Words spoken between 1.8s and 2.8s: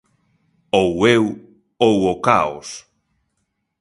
ou o caos.